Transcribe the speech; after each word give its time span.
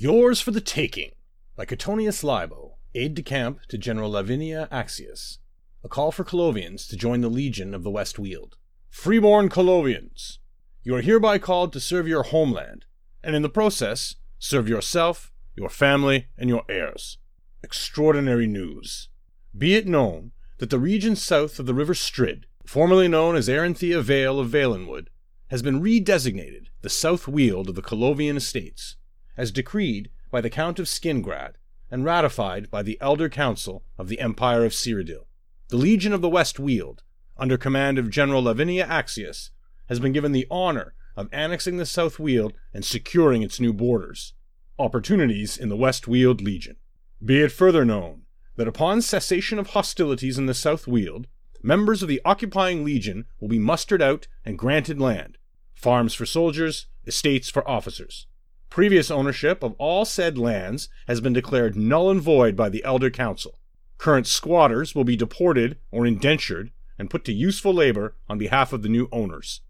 Yours 0.00 0.40
for 0.40 0.52
the 0.52 0.60
Taking 0.60 1.10
by 1.56 1.64
Cottonius 1.64 2.22
Libo, 2.22 2.76
aide 2.94 3.16
de 3.16 3.22
camp 3.22 3.58
to 3.66 3.76
General 3.76 4.12
Lavinia 4.12 4.68
Axius. 4.70 5.38
A 5.82 5.88
call 5.88 6.12
for 6.12 6.22
Colovians 6.22 6.88
to 6.90 6.96
join 6.96 7.20
the 7.20 7.28
Legion 7.28 7.74
of 7.74 7.82
the 7.82 7.90
West 7.90 8.16
Weald. 8.16 8.56
Freeborn 8.90 9.48
Colovians, 9.48 10.38
you 10.84 10.94
are 10.94 11.00
hereby 11.00 11.38
called 11.38 11.72
to 11.72 11.80
serve 11.80 12.06
your 12.06 12.22
homeland, 12.22 12.84
and 13.24 13.34
in 13.34 13.42
the 13.42 13.48
process, 13.48 14.14
serve 14.38 14.68
yourself, 14.68 15.32
your 15.56 15.68
family, 15.68 16.28
and 16.38 16.48
your 16.48 16.62
heirs. 16.68 17.18
Extraordinary 17.64 18.46
news. 18.46 19.08
Be 19.52 19.74
it 19.74 19.88
known 19.88 20.30
that 20.58 20.70
the 20.70 20.78
region 20.78 21.16
south 21.16 21.58
of 21.58 21.66
the 21.66 21.74
River 21.74 21.94
Strid, 21.94 22.46
formerly 22.64 23.08
known 23.08 23.34
as 23.34 23.48
Arenthia 23.48 24.00
Vale 24.00 24.38
of 24.38 24.50
Valenwood, 24.50 25.08
has 25.48 25.60
been 25.60 25.82
redesignated 25.82 26.66
the 26.82 26.88
South 26.88 27.26
Weald 27.26 27.68
of 27.68 27.74
the 27.74 27.82
Colovian 27.82 28.36
Estates 28.36 28.94
as 29.38 29.52
decreed 29.52 30.10
by 30.30 30.42
the 30.42 30.50
Count 30.50 30.78
of 30.78 30.86
Skingrad 30.86 31.54
and 31.90 32.04
ratified 32.04 32.70
by 32.70 32.82
the 32.82 32.98
Elder 33.00 33.30
Council 33.30 33.84
of 33.96 34.08
the 34.08 34.20
Empire 34.20 34.64
of 34.64 34.72
Cyrodiil. 34.72 35.26
The 35.68 35.76
Legion 35.76 36.12
of 36.12 36.20
the 36.20 36.28
West 36.28 36.58
Weald, 36.58 37.02
under 37.38 37.56
command 37.56 37.98
of 37.98 38.10
General 38.10 38.42
Lavinia 38.42 38.84
Axius, 38.86 39.50
has 39.88 40.00
been 40.00 40.12
given 40.12 40.32
the 40.32 40.46
honor 40.50 40.94
of 41.16 41.28
annexing 41.32 41.76
the 41.76 41.86
South 41.86 42.18
Weald 42.18 42.52
and 42.74 42.84
securing 42.84 43.42
its 43.42 43.60
new 43.60 43.72
borders. 43.72 44.34
Opportunities 44.78 45.56
in 45.56 45.68
the 45.68 45.76
West 45.76 46.06
Weald 46.08 46.40
Legion. 46.40 46.76
Be 47.24 47.40
it 47.40 47.52
further 47.52 47.84
known 47.84 48.22
that 48.56 48.68
upon 48.68 49.02
cessation 49.02 49.58
of 49.58 49.68
hostilities 49.68 50.36
in 50.36 50.46
the 50.46 50.54
South 50.54 50.86
Weald, 50.86 51.28
members 51.62 52.02
of 52.02 52.08
the 52.08 52.20
occupying 52.24 52.84
legion 52.84 53.24
will 53.40 53.48
be 53.48 53.58
mustered 53.58 54.02
out 54.02 54.26
and 54.44 54.58
granted 54.58 55.00
land, 55.00 55.38
farms 55.74 56.12
for 56.12 56.26
soldiers, 56.26 56.86
estates 57.06 57.48
for 57.48 57.68
officers. 57.68 58.26
Previous 58.70 59.10
ownership 59.10 59.64
of 59.64 59.74
all 59.78 60.04
said 60.04 60.38
lands 60.38 60.88
has 61.08 61.20
been 61.20 61.32
declared 61.32 61.74
null 61.74 62.10
and 62.10 62.20
void 62.20 62.54
by 62.54 62.68
the 62.68 62.84
Elder 62.84 63.10
Council. 63.10 63.58
Current 63.96 64.26
squatters 64.26 64.94
will 64.94 65.02
be 65.02 65.16
deported 65.16 65.78
or 65.90 66.06
indentured 66.06 66.70
and 66.96 67.10
put 67.10 67.24
to 67.24 67.32
useful 67.32 67.74
labor 67.74 68.14
on 68.28 68.38
behalf 68.38 68.72
of 68.72 68.82
the 68.82 68.88
new 68.88 69.08
owners. 69.10 69.62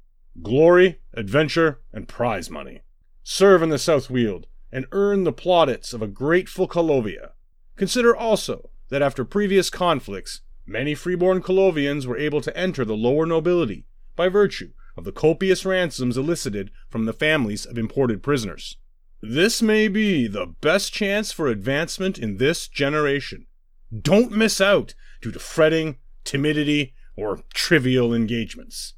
Glory, 0.43 1.01
adventure, 1.15 1.81
and 1.91 2.07
prize 2.07 2.51
money. 2.51 2.83
Serve 3.23 3.63
in 3.63 3.71
the 3.71 3.79
South 3.79 4.11
Weald 4.11 4.47
and 4.71 4.85
earn 4.93 5.25
the 5.25 5.33
plaudits 5.33 5.95
of 5.95 6.03
a 6.03 6.07
grateful 6.07 6.69
Colovia. 6.69 7.31
Consider 7.77 8.15
also 8.15 8.69
that 8.91 9.01
after 9.01 9.25
previous 9.25 9.71
conflicts, 9.71 10.43
many 10.67 10.95
freeborn 10.95 11.41
Colovians 11.41 12.05
were 12.05 12.19
able 12.19 12.43
to 12.43 12.55
enter 12.55 12.85
the 12.85 12.97
lower 12.97 13.25
nobility 13.25 13.87
by 14.17 14.29
virtue 14.29 14.73
of 14.99 15.05
the 15.05 15.13
copious 15.13 15.65
ransoms 15.65 16.19
elicited 16.19 16.71
from 16.91 17.07
the 17.07 17.13
families 17.15 17.65
of 17.65 17.79
imported 17.79 18.23
prisoners. 18.23 18.77
This 19.21 19.61
may 19.61 19.89
be 19.89 20.29
the 20.29 20.47
best 20.47 20.93
chance 20.93 21.33
for 21.33 21.49
advancement 21.49 22.19
in 22.19 22.37
this 22.37 22.69
generation. 22.69 23.47
Don't 24.01 24.31
miss 24.31 24.61
out 24.61 24.95
due 25.21 25.33
to 25.33 25.39
fretting, 25.39 25.97
timidity, 26.25 26.95
or 27.17 27.41
trivial 27.53 28.15
engagements. 28.15 28.95